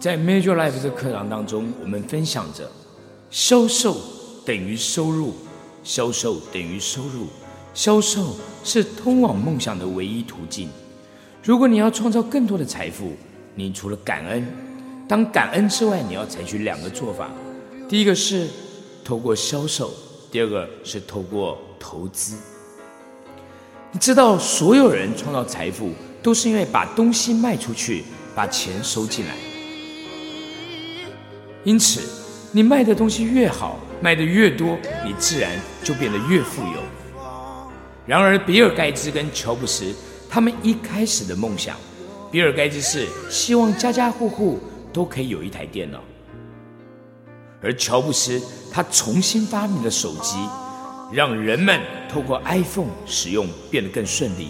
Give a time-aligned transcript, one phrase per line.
[0.00, 2.70] 在 Major Life 这课堂当中，我们分享着
[3.30, 3.96] 销售
[4.46, 5.34] 等于收入，
[5.82, 7.26] 销售等于收入，
[7.74, 10.68] 销售是通往梦想的唯一途径。
[11.42, 13.12] 如果你要创造更多的财富，
[13.56, 14.46] 你除了感恩，
[15.08, 17.28] 当感恩之外，你要采取两个做法。
[17.88, 18.46] 第一个是
[19.04, 19.90] 透过销售，
[20.30, 22.36] 第二个是透过投资。
[23.90, 25.90] 你知道，所有人创造财富
[26.22, 29.34] 都是因为把东西卖出去，把钱收进来。
[31.68, 32.00] 因此，
[32.50, 35.50] 你卖的东西越好，卖的越多，你自然
[35.84, 36.80] 就变得越富有。
[38.06, 39.94] 然而，比尔盖茨跟乔布斯
[40.30, 41.76] 他们一开始的梦想，
[42.32, 44.58] 比尔盖茨是希望家家户户
[44.94, 46.02] 都可以有一台电脑，
[47.60, 48.40] 而乔布斯
[48.72, 50.38] 他重新发明了手机，
[51.12, 54.48] 让人们透过 iPhone 使用变得更顺利。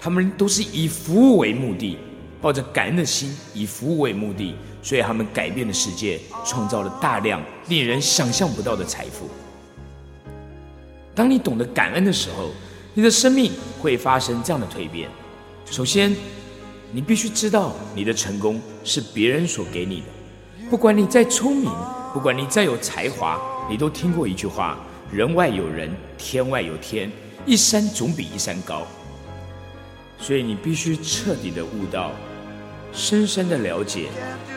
[0.00, 1.98] 他们都是以服务为目的。
[2.44, 9.30] 抱着感恩的心，以服务为目的，所以他们改变了世界，创造了大量令人想象不到的财富。
[11.14, 12.50] 当你懂得感恩的时候，
[12.92, 13.50] 你的生命
[13.80, 15.08] 会发生这样的蜕变。
[15.64, 16.14] 首先，
[16.92, 20.68] 你必须知道，你的成功是别人所给你的。
[20.68, 21.72] 不管你再聪明，
[22.12, 24.78] 不管你再有才华，你都听过一句话：
[25.10, 27.10] 人外有人，天外有天，
[27.46, 28.82] 一山总比一山高。
[30.20, 32.12] 所以你必须彻底的悟到。
[32.94, 34.08] 深深的了解，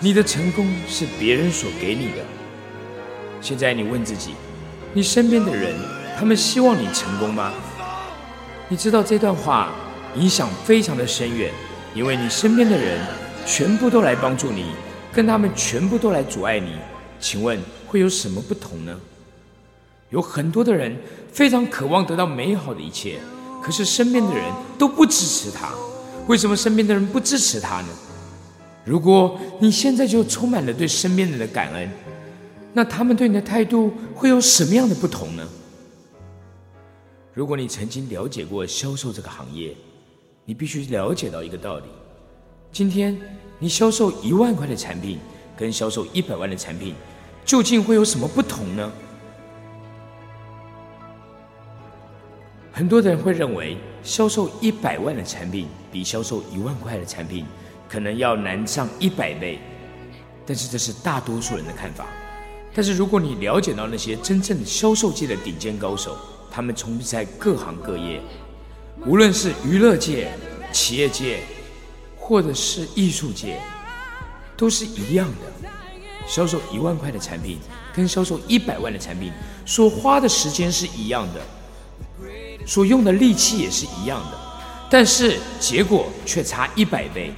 [0.00, 2.24] 你的成功是别人所给你的。
[3.42, 4.34] 现在你问自己，
[4.94, 5.76] 你身边的人，
[6.18, 7.52] 他们希望你成功吗？
[8.70, 9.74] 你知道这段话
[10.16, 11.52] 影响非常的深远，
[11.94, 13.06] 因为你身边的人
[13.44, 14.72] 全部都来帮助你，
[15.12, 16.76] 跟他们全部都来阻碍你。
[17.20, 18.98] 请问会有什么不同呢？
[20.08, 20.96] 有很多的人
[21.30, 23.18] 非常渴望得到美好的一切，
[23.62, 24.42] 可是身边的人
[24.78, 25.68] 都不支持他。
[26.28, 27.88] 为什么身边的人不支持他呢？
[28.84, 31.88] 如果你现在就充满了对身边人的感恩，
[32.72, 35.48] 那他们对你的态度会有什么样的不同呢？
[37.32, 39.74] 如果你曾经了解过销售这个行业，
[40.44, 41.84] 你必须了解到一个道理：
[42.72, 43.16] 今天
[43.58, 45.18] 你销售一万块的产品，
[45.56, 46.94] 跟销售一百万的产品，
[47.44, 48.92] 究竟会有什么不同呢？
[52.72, 57.46] 很多人会认为，销售一百万的产品比销售一万块的产品。
[57.92, 59.58] 可能要难上一百倍，
[60.46, 62.06] 但是这是大多数人的看法。
[62.74, 66.16] 但是如果你了解到那些真正销售界的顶尖高手，
[66.50, 68.18] 他们从事在各行各业，
[69.04, 70.32] 无论是娱乐界、
[70.72, 71.40] 企业界，
[72.16, 73.60] 或者是艺术界，
[74.56, 75.68] 都是一样的。
[76.26, 77.58] 销售一万块的产品，
[77.94, 79.30] 跟销售一百万的产品，
[79.66, 81.42] 所花的时间是一样的，
[82.66, 84.38] 所用的力气也是一样的，
[84.88, 87.34] 但是结果却差一百倍。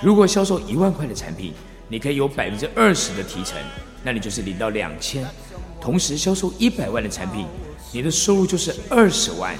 [0.00, 1.52] 如果销售一万块的产品，
[1.88, 3.58] 你可以有百分之二十的提成，
[4.04, 5.26] 那你就是领到两千。
[5.80, 7.46] 同时销售一百万的产品，
[7.92, 9.56] 你的收入就是二十万。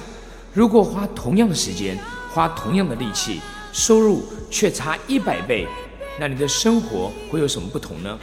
[0.53, 1.97] 如果花同样的时间，
[2.31, 3.41] 花同样的力气，
[3.73, 5.67] 收入却差一百倍，
[6.19, 8.17] 那你的生活会有什么不同呢？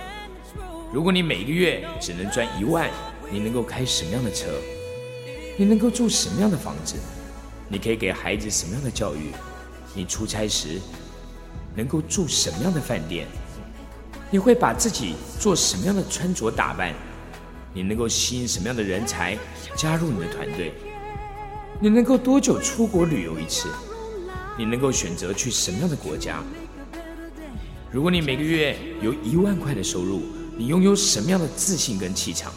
[0.92, 2.90] 如果你每个月只能赚一万，
[3.30, 4.46] 你能够开什么样的车？
[5.58, 6.96] 你能够住什么样的房子？
[7.68, 9.32] 你可以给孩子什么样的教育？
[9.94, 10.80] 你出差时？
[11.76, 13.26] 能够住什么样的饭店？
[14.30, 16.92] 你会把自己做什么样的穿着打扮？
[17.72, 19.38] 你能够吸引什么样的人才
[19.76, 20.72] 加入你的团队？
[21.78, 23.68] 你能够多久出国旅游一次？
[24.58, 26.42] 你能够选择去什么样的国家？
[27.92, 30.22] 如果你每个月有一万块的收入，
[30.56, 32.50] 你拥有什么样的自信跟气场？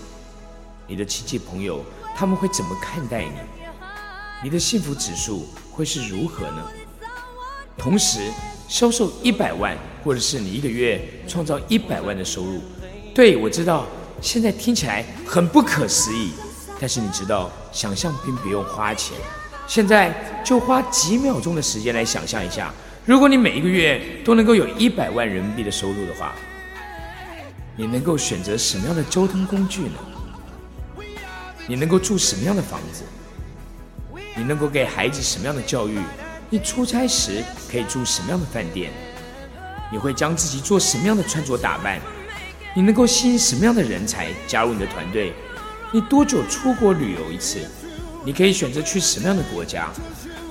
[0.87, 1.83] 你的亲戚朋友
[2.15, 3.37] 他们会怎么看待你？
[4.41, 6.71] 你的幸福指数会是如何呢？
[7.79, 8.19] 同时。
[8.69, 12.61] 销售一百万，或者是你一个月创造一百万的收入，
[13.15, 13.87] 对我知道
[14.21, 16.33] 现在听起来很不可思议，
[16.79, 19.17] 但是你知道，想象并不用花钱，
[19.65, 20.13] 现在
[20.45, 22.71] 就花几秒钟的时间来想象一下，
[23.05, 26.35] 如果你每一个月都能够有一百万人民币的收入的话，
[27.75, 31.05] 你能够选择什么样的交通工具呢？
[31.65, 33.03] 你能够住什么样的房子？
[34.35, 35.97] 你能够给孩子什么样的教育？
[36.51, 38.91] 你出差时可以住什么样的饭店？
[39.91, 41.99] 你会将自己做什么样的穿着打扮？
[42.75, 45.33] 你能够吸引什么样的人才加入你的团队？
[45.91, 47.59] 你多久出国旅游一次？
[48.25, 49.89] 你可以选择去什么样的国家？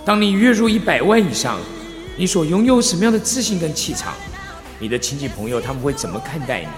[0.05, 1.59] 当你月入一百万以上，
[2.17, 4.15] 你所拥有什么样的自信跟气场？
[4.79, 6.69] 你的亲戚朋友他们会怎么看待你？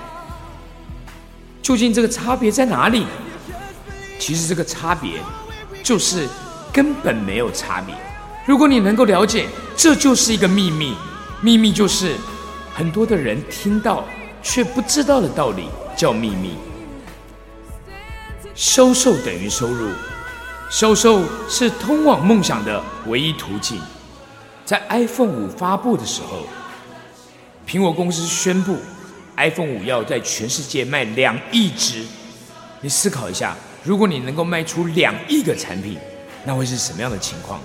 [1.63, 3.07] 究竟这个差别在哪里？
[4.19, 5.21] 其实这个差别
[5.83, 6.27] 就是
[6.73, 7.95] 根本没有差别。
[8.51, 10.93] 如果你能够了解，这就是一个秘密。
[11.41, 12.17] 秘密就是，
[12.75, 14.05] 很多的人听到
[14.43, 16.57] 却不知道的道理叫秘密。
[18.57, 19.89] 销售等于收入，
[20.69, 23.81] 销售是通往梦想的唯一途径。
[24.65, 26.45] 在 iPhone 五发布的时候，
[27.65, 28.79] 苹果公司宣布
[29.37, 32.05] iPhone 五要在全世界卖两亿只。
[32.81, 35.97] 你思考一下，如果你能够卖出两亿个产品，
[36.45, 37.61] 那会是什么样的情况？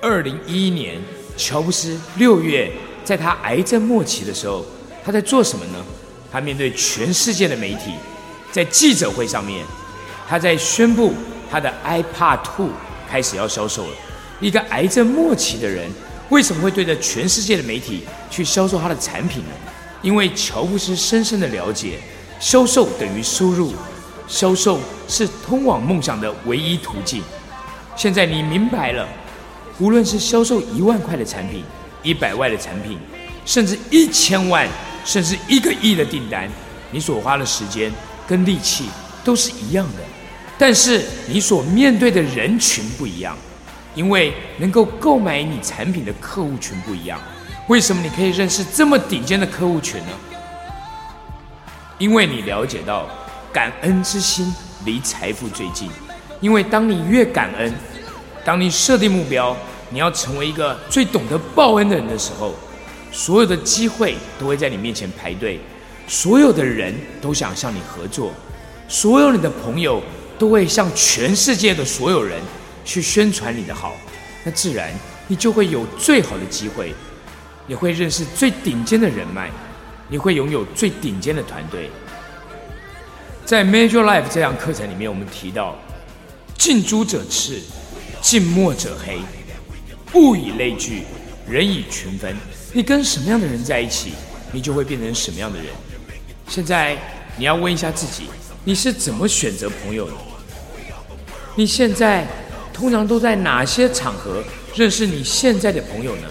[0.00, 0.98] 二零一一年，
[1.36, 2.70] 乔布斯六月
[3.04, 4.64] 在他癌症末期的时候，
[5.04, 5.84] 他在做什么呢？
[6.32, 7.92] 他面对全世界的媒体，
[8.50, 9.64] 在记者会上面，
[10.26, 11.12] 他在宣布
[11.50, 12.70] 他的 iPad Two
[13.08, 13.96] 开始要销售了。
[14.40, 15.90] 一个癌症末期的人，
[16.30, 19.50] 为什么会对着全世界的媒体去销售他的产品呢？
[20.00, 21.98] 因为乔布斯深深的了解。
[22.38, 23.74] 销售等于收入，
[24.26, 27.22] 销售是通往梦想的唯一途径。
[27.94, 29.06] 现在你明白了，
[29.78, 31.64] 无论是销售一万块的产品、
[32.02, 32.98] 一百万的产品，
[33.46, 34.68] 甚至一千万，
[35.04, 36.48] 甚至一个亿的订单，
[36.90, 37.90] 你所花的时间
[38.26, 38.86] 跟力气
[39.24, 40.02] 都是一样的，
[40.58, 43.36] 但是你所面对的人群不一样，
[43.94, 47.18] 因为能够购买你产品的客户群不一样。
[47.68, 50.12] 为什么你可以认识这么顶尖的客户群呢？
[51.98, 53.08] 因为你了解到，
[53.52, 54.52] 感恩之心
[54.84, 55.90] 离财富最近。
[56.40, 57.72] 因为当你越感恩，
[58.50, 59.56] 当你设定目标，
[59.90, 62.52] 你要成为一个最懂得报恩的人的时候，
[63.12, 65.60] 所有的机会都会在你面前排队，
[66.08, 68.32] 所有的人都想向你合作，
[68.88, 70.02] 所有你的朋友
[70.36, 72.40] 都会向全世界的所有人
[72.84, 73.94] 去宣传你的好，
[74.42, 74.92] 那自然
[75.28, 76.92] 你就会有最好的机会，
[77.68, 79.48] 你会认识最顶尖的人脉。
[80.08, 81.88] 你会拥有最顶尖的团队。
[83.44, 85.78] 在 Major Life 这堂课程里面，我们提到：
[86.58, 87.62] 近朱者赤，
[88.22, 89.18] 近墨者黑，
[90.14, 91.04] 物以类聚，
[91.48, 92.36] 人以群分。
[92.72, 94.12] 你跟什么样的人在一起，
[94.52, 95.68] 你就会变成什么样的人。
[96.48, 96.96] 现在
[97.36, 98.24] 你要问一下自己：
[98.64, 100.12] 你是怎么选择朋友的？
[101.56, 102.26] 你现在
[102.72, 104.44] 通常都在哪些场合
[104.74, 106.28] 认识你现在的朋友呢？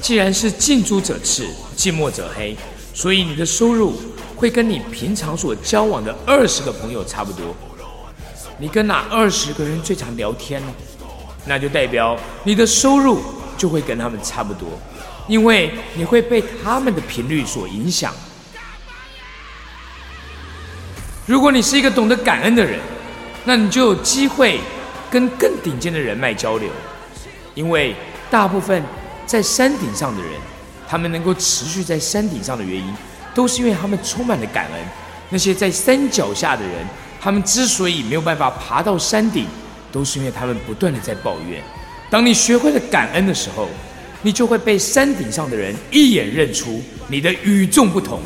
[0.00, 1.46] 既然是近朱者赤，
[1.76, 2.56] 近墨者黑，
[2.94, 3.94] 所以你的收入
[4.36, 7.54] 会跟你平常所交往的二十个朋友差不多。
[8.60, 10.68] 你跟哪二十个人最常聊天呢？
[11.46, 13.20] 那就代表你的收入
[13.56, 14.68] 就会跟他们差不多，
[15.26, 18.12] 因为你会被他们的频率所影响。
[21.26, 22.78] 如果你是一个懂得感恩的人，
[23.44, 24.60] 那你就有机会
[25.10, 26.68] 跟更顶尖的人脉交流，
[27.54, 27.96] 因为
[28.30, 28.82] 大部分。
[29.26, 30.32] 在山顶上的人，
[30.88, 32.92] 他们能够持续在山顶上的原因，
[33.32, 34.84] 都是因为他们充满了感恩。
[35.28, 36.84] 那些在山脚下的人，
[37.20, 39.46] 他们之所以没有办法爬到山顶，
[39.92, 41.62] 都是因为他们不断的在抱怨。
[42.08, 43.68] 当你学会了感恩的时候，
[44.22, 48.20] 你就会被山顶上的人一眼认出你的与众不同。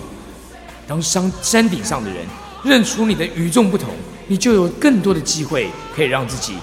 [0.87, 2.25] 当山山顶上的人
[2.62, 3.91] 认出你的与众不同，
[4.29, 6.55] 你就有更多的机会可以让自己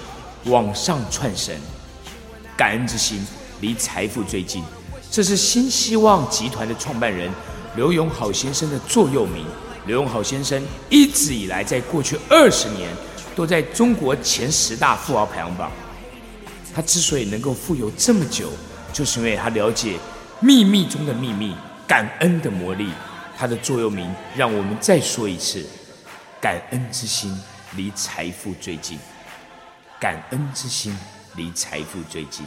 [0.44, 1.54] 往上窜升。
[2.56, 3.24] 感恩之心。
[3.60, 4.60] 离财富最近，
[5.08, 7.30] 这是新希望集团的创办人
[7.76, 9.46] 刘永好先生的座右铭。
[9.86, 12.88] 刘永好先生一直以来，在过去二十年
[13.34, 15.70] 都在中国前十大富豪排行榜。
[16.74, 18.48] 他之所以能够富有这么久，
[18.92, 19.98] 就是因为他了解
[20.40, 21.54] 秘密中的秘密——
[21.86, 22.90] 感恩的魔力。
[23.36, 25.66] 他的座右铭，让我们再说一次：
[26.40, 27.36] 感恩之心
[27.76, 28.98] 离财富最近。
[29.98, 30.96] 感恩之心
[31.34, 32.46] 离财富最近。